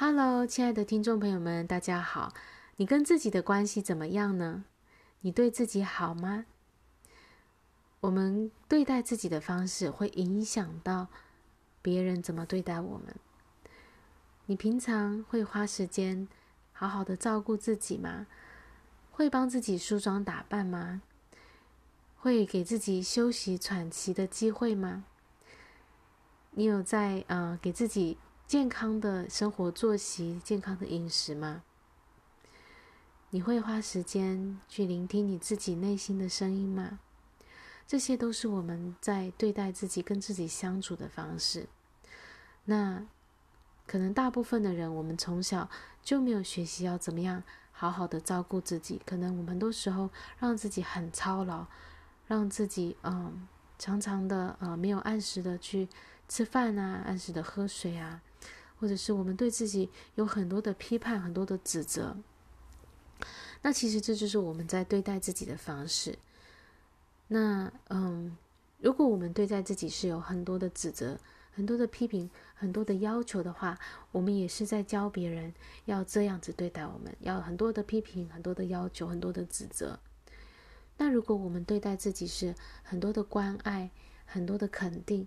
[0.00, 2.32] Hello，亲爱的听众朋友们，大家好。
[2.76, 4.64] 你跟自己的关系怎么样呢？
[5.22, 6.46] 你对自己好吗？
[7.98, 11.08] 我们对待自己的方式会影响到
[11.82, 13.16] 别人怎么对待我们。
[14.46, 16.28] 你平常会花时间
[16.72, 18.28] 好好的照顾自己吗？
[19.10, 21.02] 会帮自己梳妆打扮吗？
[22.18, 25.06] 会给自己休息喘息的机会吗？
[26.52, 28.16] 你有在呃给自己
[28.48, 31.64] 健康的生活作息、健康的饮食吗？
[33.28, 36.98] 你会花时间去聆听你自己内心的声音吗？
[37.86, 41.66] 这些都是我们在对待自己、跟自己相处的方式。
[42.64, 43.06] 那
[43.86, 45.68] 可能大部分的人，我们从小
[46.02, 47.42] 就没有学习要怎么样。
[47.70, 51.66] 好好的照顾自己，可能我们很多时候让自己很操劳，
[52.26, 53.46] 让自己嗯
[53.78, 55.86] 常常的呃没有按时的去
[56.26, 58.22] 吃饭啊，按时的喝水啊，
[58.78, 62.16] 或者是我们对自己有很多的批判，很多的指责。
[63.62, 66.18] 那其实这就是我们在对待自己的方式。
[67.26, 68.36] 那嗯，
[68.78, 71.18] 如果我们对待自己是有很多的指责，
[71.50, 73.76] 很多的批评，很多的要求的话，
[74.12, 75.52] 我们也是在教别人
[75.86, 79.98] 要这样子对待我们，要很多的批评，很多的要求，很多的指责。
[80.96, 83.90] 那如果我们对待自己是很多的关爱，
[84.24, 85.26] 很多的肯定，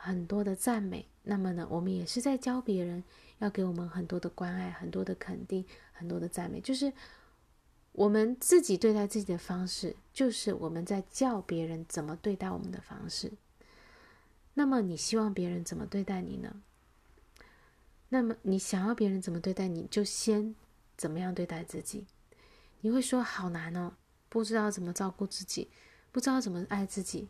[0.00, 3.02] 很多的赞美，那么呢，我们也是在教别人
[3.38, 6.60] 要给我们很多的关爱，很多的肯定，很多的赞美。
[6.60, 6.92] 就是
[7.92, 13.32] 我们自己对待自己的方式，就是我们在教别人怎么对待我们的方式。
[14.54, 16.62] 那么你希望别人怎么对待你呢？
[18.10, 20.54] 那么你想要别人怎么对待你，就先
[20.96, 22.06] 怎么样对待自己。
[22.80, 23.94] 你会说好难哦，
[24.28, 25.68] 不知道怎么照顾自己，
[26.12, 27.28] 不知道怎么爱自己。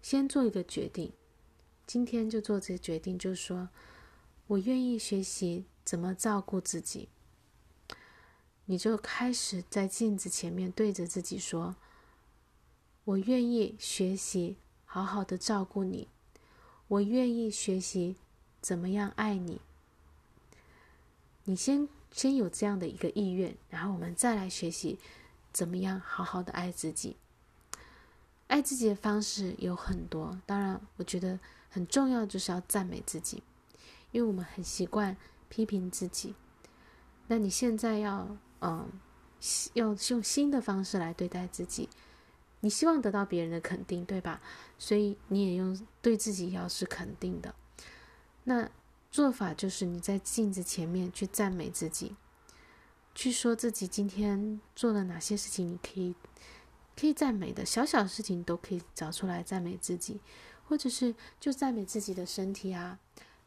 [0.00, 1.12] 先做一个决定，
[1.88, 3.70] 今天就做这决定，就是说
[4.46, 7.08] 我愿意学习怎么照顾自己。
[8.66, 11.76] 你就开始在镜子前面对着自己说
[13.04, 14.58] ：“我愿意学习。”
[14.90, 16.08] 好好的照顾你，
[16.88, 18.16] 我愿意学习
[18.60, 19.60] 怎么样爱你。
[21.44, 24.98] 你先先有这样的一个意愿，然后我们再来学习
[25.52, 27.16] 怎么样好好的爱自己。
[28.48, 31.38] 爱自己的方式有很多，当然我觉得
[31.70, 33.42] 很重要就是要赞美自己，
[34.10, 35.16] 因为我们很习惯
[35.48, 36.34] 批评自己。
[37.28, 38.90] 那你现在要嗯，
[39.74, 41.88] 要用新的方式来对待自己。
[42.60, 44.40] 你希望得到别人的肯定，对吧？
[44.78, 47.54] 所以你也用对自己要是肯定的。
[48.44, 48.68] 那
[49.10, 52.16] 做法就是你在镜子前面去赞美自己，
[53.14, 56.16] 去说自己今天做了哪些事情，你可以
[56.98, 60.20] 可以赞美的，小小事情都可以找出来赞美自己，
[60.66, 62.98] 或者是就赞美自己的身体啊，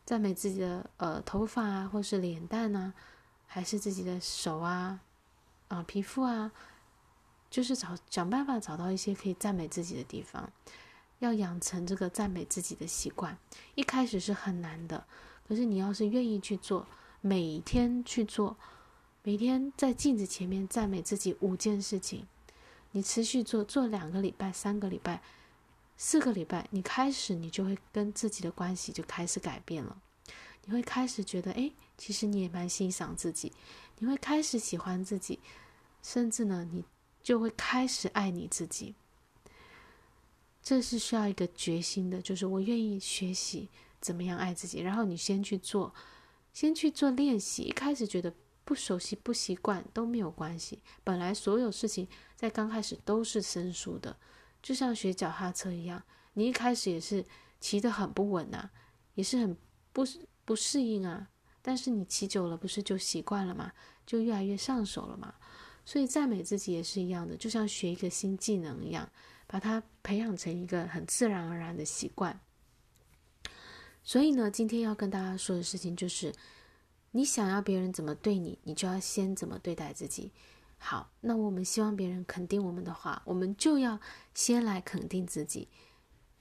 [0.06, 2.94] 赞美自己的呃头发啊，或是脸蛋啊，
[3.46, 5.02] 还是自己的手啊，
[5.68, 6.52] 啊、皮肤啊。
[7.50, 10.50] 就是找想办法找到一些可以赞美自己的地方，
[11.20, 13.38] 要养成这个赞美自己的习惯。
[13.76, 15.06] 一开始是很难的，
[15.46, 16.88] 可是你要是愿意去做，
[17.20, 18.56] 每天去做，
[19.22, 22.26] 每天在镜子前面赞美自己五件事情，
[22.91, 25.22] 你持续做，做两个礼拜、三个礼拜、
[25.97, 30.02] 四个礼拜，你开始你就会跟自己的关系就开始改变了。
[30.66, 33.52] 你会开始觉得，哎，其实你也蛮欣赏自己，
[34.00, 35.40] 你会开始喜欢自己，
[36.02, 36.84] 甚至呢，你。
[37.24, 38.96] 就会开始爱你自己，
[40.63, 43.69] 这是需要一个决心的，就是我愿意学习
[44.00, 44.79] 怎么样爱自己。
[44.79, 45.94] 然后你先去做，
[46.52, 47.62] 先去做练习。
[47.62, 48.34] 一开始觉得
[48.72, 50.82] 不熟悉、不习惯都没有关系。
[51.04, 54.16] 本来所有事情在刚开始都是生疏的，
[54.64, 56.02] 就像学脚踏车一样，
[56.36, 57.26] 你一开始也是
[57.59, 58.72] 骑得很不稳啊，
[59.16, 59.58] 也是很
[59.92, 60.08] 不
[60.46, 61.28] 不适应啊。
[61.62, 63.74] 但是你骑久了，不是就习惯了吗？
[64.06, 65.36] 就越来越上手了嘛。
[65.84, 69.12] 所以赞美自己也是一样的，就像学一个新技能一样，
[69.48, 72.40] 把它培养成一个很自然而然的习惯。
[74.02, 76.34] 所以呢，今天要跟大家说的事情就是，
[77.12, 80.32] 你想要别人怎么对你，你就要先怎么对待自己。
[80.78, 84.00] 好，那我们希望别人肯定我们的话，我们就要
[84.34, 85.68] 先来肯定自己。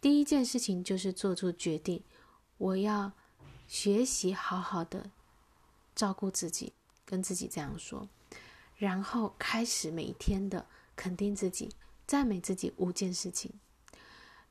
[0.01, 2.03] 第一件事情就是做出决定，
[2.57, 3.13] 我要
[3.69, 5.11] 学习好好的
[5.95, 6.73] 照顾自己，
[7.05, 8.09] 跟自己这样说。
[8.77, 10.67] 然后开始每一天的
[10.97, 11.69] 肯定自己、
[12.07, 13.53] 赞美自己五件事情。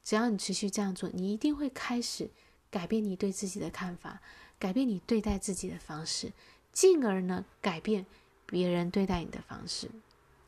[0.03, 2.29] 只要你持续这样做，你一定会开始
[2.71, 4.21] 改变你对自己的看法，
[4.57, 6.31] 改变你对待自己的方式，
[6.71, 8.05] 进而呢，改变
[8.45, 9.89] 别人对待你的方式，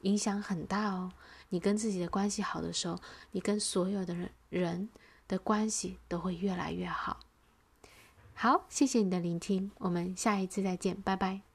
[0.01, 1.11] 影响很大哦。
[1.49, 2.99] 你跟自己的关系好的时候，
[3.31, 4.89] 你跟所有的人人
[5.27, 7.19] 的关系都会越来越好。
[8.33, 11.50] 好，谢谢你的聆听，我们下一次再见，拜拜。